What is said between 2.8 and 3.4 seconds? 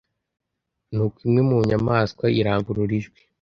ijwi,